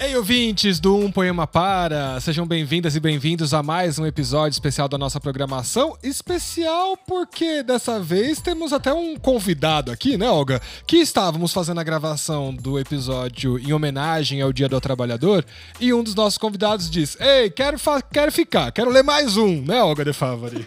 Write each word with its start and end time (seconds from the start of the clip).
Ei, 0.00 0.14
ouvintes 0.14 0.78
do 0.78 0.94
Um 0.94 1.10
Poema 1.10 1.44
Para! 1.44 2.20
Sejam 2.20 2.46
bem-vindas 2.46 2.94
e 2.94 3.00
bem-vindos 3.00 3.52
a 3.52 3.64
mais 3.64 3.98
um 3.98 4.06
episódio 4.06 4.54
especial 4.54 4.88
da 4.88 4.96
nossa 4.96 5.18
programação. 5.18 5.98
Especial 6.04 6.96
porque 6.96 7.64
dessa 7.64 7.98
vez 7.98 8.40
temos 8.40 8.72
até 8.72 8.92
um 8.94 9.16
convidado 9.16 9.90
aqui, 9.90 10.16
né, 10.16 10.30
Olga? 10.30 10.62
Que 10.86 10.98
estávamos 10.98 11.52
fazendo 11.52 11.80
a 11.80 11.84
gravação 11.84 12.54
do 12.54 12.78
episódio 12.78 13.58
em 13.58 13.72
homenagem 13.72 14.40
ao 14.40 14.52
Dia 14.52 14.68
do 14.68 14.80
Trabalhador 14.80 15.44
e 15.80 15.92
um 15.92 16.04
dos 16.04 16.14
nossos 16.14 16.38
convidados 16.38 16.88
diz: 16.88 17.16
Ei, 17.18 17.50
quero, 17.50 17.76
quero 18.12 18.30
ficar, 18.30 18.70
quero 18.70 18.90
ler 18.90 19.02
mais 19.02 19.36
um, 19.36 19.62
né, 19.62 19.82
Olga 19.82 20.04
de 20.04 20.12
Favari? 20.12 20.64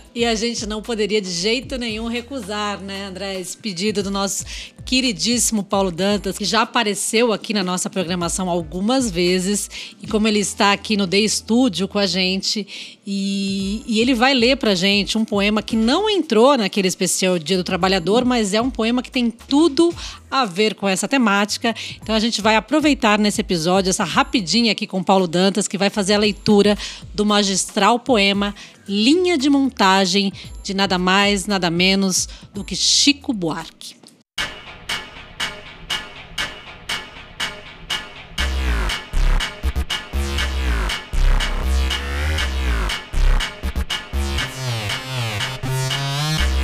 E 0.16 0.24
a 0.24 0.34
gente 0.34 0.64
não 0.64 0.80
poderia 0.80 1.20
de 1.20 1.30
jeito 1.30 1.76
nenhum 1.76 2.08
recusar, 2.08 2.80
né, 2.80 3.04
André, 3.04 3.38
esse 3.38 3.54
pedido 3.54 4.02
do 4.02 4.10
nosso 4.10 4.46
queridíssimo 4.82 5.62
Paulo 5.62 5.90
Dantas, 5.90 6.38
que 6.38 6.44
já 6.46 6.62
apareceu 6.62 7.34
aqui 7.34 7.52
na 7.52 7.62
nossa 7.62 7.90
programação 7.90 8.48
algumas 8.48 9.10
vezes, 9.10 9.68
e 10.00 10.06
como 10.06 10.26
ele 10.26 10.38
está 10.38 10.72
aqui 10.72 10.96
no 10.96 11.06
The 11.06 11.28
Studio 11.28 11.86
com 11.86 11.98
a 11.98 12.06
gente, 12.06 12.96
e, 13.06 13.82
e 13.86 14.00
ele 14.00 14.14
vai 14.14 14.32
ler 14.32 14.56
pra 14.56 14.74
gente 14.74 15.18
um 15.18 15.24
poema 15.24 15.60
que 15.60 15.76
não 15.76 16.08
entrou 16.08 16.56
naquele 16.56 16.88
especial 16.88 17.38
Dia 17.38 17.58
do 17.58 17.64
Trabalhador, 17.64 18.24
mas 18.24 18.54
é 18.54 18.62
um 18.62 18.70
poema 18.70 19.02
que 19.02 19.10
tem 19.10 19.30
tudo 19.30 19.94
a 20.30 20.46
ver 20.46 20.74
com 20.74 20.88
essa 20.88 21.06
temática. 21.06 21.74
Então 22.02 22.14
a 22.14 22.18
gente 22.18 22.40
vai 22.40 22.56
aproveitar 22.56 23.18
nesse 23.18 23.42
episódio 23.42 23.90
essa 23.90 24.04
rapidinha 24.04 24.72
aqui 24.72 24.86
com 24.86 25.02
Paulo 25.02 25.28
Dantas, 25.28 25.68
que 25.68 25.76
vai 25.76 25.90
fazer 25.90 26.14
a 26.14 26.18
leitura 26.18 26.76
do 27.12 27.26
magistral 27.26 27.98
poema 27.98 28.54
Linha 28.88 29.36
de 29.36 29.50
Montagem 29.50 30.32
de 30.62 30.72
nada 30.72 30.96
mais, 30.96 31.46
nada 31.46 31.68
menos 31.70 32.28
do 32.54 32.62
que 32.62 32.76
Chico 32.76 33.32
Buarque. 33.32 33.96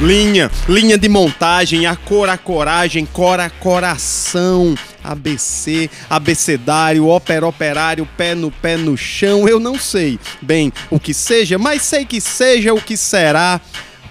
Linha, 0.01 0.51
linha 0.69 0.99
de 0.99 1.09
montagem, 1.09 1.87
a 1.87 1.95
cor, 1.95 2.29
a 2.29 2.37
coragem, 2.37 3.07
cora, 3.07 3.49
coração, 3.49 4.75
ABC, 5.03 5.91
abecedário, 6.09 7.07
ópera, 7.07 7.47
operário, 7.47 8.09
pé 8.17 8.35
no 8.35 8.51
pé 8.51 8.77
no 8.77 8.97
chão, 8.97 9.49
eu 9.49 9.59
não 9.59 9.79
sei 9.79 10.19
bem 10.41 10.73
o 10.91 11.01
que 11.01 11.13
seja, 11.15 11.59
mas 11.59 11.83
sei 11.83 12.05
que 12.05 12.21
seja 12.21 12.73
o 12.73 12.81
que 12.81 12.97
será. 12.97 13.61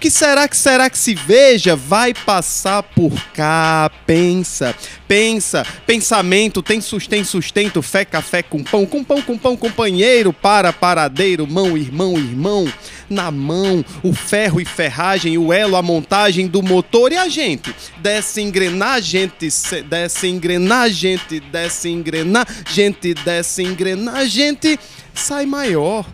Que 0.02 0.10
será 0.10 0.48
que 0.48 0.56
será 0.56 0.90
que 0.90 0.98
se 0.98 1.14
veja? 1.14 1.76
Vai 1.76 2.12
passar 2.12 2.82
por 2.82 3.12
cá, 3.32 3.88
pensa, 4.04 4.74
pensa, 5.06 5.64
pensamento, 5.86 6.60
tem 6.60 6.80
sustento, 6.80 7.26
sustento, 7.26 7.80
fé, 7.80 8.04
café 8.04 8.42
com 8.42 8.64
pão, 8.64 8.84
com 8.84 9.04
pão, 9.04 9.22
com 9.22 9.38
pão, 9.38 9.56
companheiro, 9.56 10.32
para, 10.32 10.72
paradeiro, 10.72 11.46
mão, 11.46 11.78
irmão, 11.78 12.18
irmão, 12.18 12.66
na 13.08 13.30
mão, 13.30 13.84
o 14.02 14.12
ferro 14.12 14.60
e 14.60 14.64
ferragem, 14.64 15.38
o 15.38 15.52
elo, 15.52 15.76
a 15.76 15.82
montagem 15.82 16.46
do 16.46 16.62
motor 16.62 17.12
e 17.12 17.16
a 17.16 17.28
gente, 17.28 17.74
desce 17.98 18.40
engrenagem, 18.40 19.30
desce 19.88 20.26
engrenagem, 20.28 21.20
desce 21.50 21.88
engrenagem, 21.88 22.96
desce 23.24 23.62
engrenagem, 23.62 24.58
sai 25.14 25.46
maior. 25.46 26.06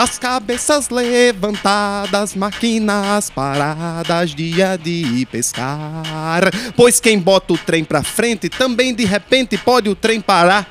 As 0.00 0.18
cabeças 0.18 0.88
levantadas, 0.88 2.34
máquinas 2.34 3.28
paradas, 3.28 4.34
dia 4.34 4.78
de 4.78 5.28
pescar. 5.30 6.50
Pois 6.74 6.98
quem 6.98 7.18
bota 7.18 7.52
o 7.52 7.58
trem 7.58 7.84
pra 7.84 8.02
frente 8.02 8.48
também 8.48 8.94
de 8.94 9.04
repente 9.04 9.58
pode 9.58 9.90
o 9.90 9.94
trem 9.94 10.18
parar. 10.18 10.66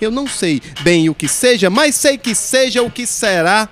Eu 0.00 0.10
não 0.10 0.26
sei 0.26 0.62
bem 0.80 1.10
o 1.10 1.14
que 1.14 1.28
seja, 1.28 1.68
mas 1.68 1.94
sei 1.94 2.16
que 2.16 2.34
seja 2.34 2.82
o 2.82 2.90
que 2.90 3.06
será 3.06 3.68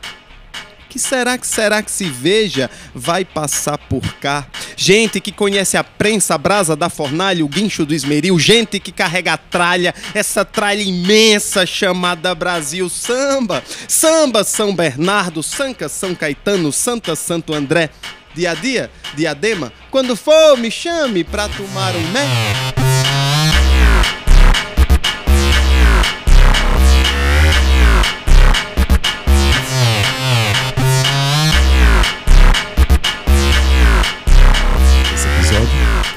que 0.90 0.98
será 0.98 1.38
que 1.38 1.46
será 1.46 1.82
que 1.82 1.90
se 1.90 2.04
veja 2.04 2.68
vai 2.92 3.24
passar 3.24 3.78
por 3.78 4.02
cá? 4.14 4.44
Gente 4.76 5.20
que 5.20 5.30
conhece 5.30 5.76
a 5.76 5.84
prensa, 5.84 6.34
a 6.34 6.38
brasa 6.38 6.74
da 6.74 6.90
fornalha, 6.90 7.44
o 7.44 7.48
guincho 7.48 7.86
do 7.86 7.94
esmeril, 7.94 8.36
gente 8.40 8.80
que 8.80 8.90
carrega 8.90 9.34
a 9.34 9.38
tralha, 9.38 9.94
essa 10.12 10.44
tralha 10.44 10.82
imensa 10.82 11.64
chamada 11.64 12.34
Brasil 12.34 12.88
Samba. 12.88 13.62
Samba 13.86 14.42
São 14.42 14.74
Bernardo, 14.74 15.44
Sanca 15.44 15.88
São 15.88 16.12
Caetano, 16.12 16.72
Santa 16.72 17.14
Santo 17.14 17.54
André. 17.54 17.90
Dia 18.34 18.50
a 18.50 18.54
dia, 18.54 18.90
diadema, 19.14 19.72
quando 19.90 20.16
for 20.16 20.56
me 20.58 20.70
chame 20.70 21.22
pra 21.22 21.48
tomar 21.48 21.94
um 21.94 22.10
né? 22.10 22.89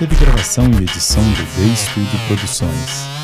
Teve 0.07 0.15
gravação 0.17 0.65
e 0.65 0.83
edição 0.83 1.23
do 1.23 1.45
The 1.55 1.75
Studio 1.75 2.19
Produções. 2.27 3.22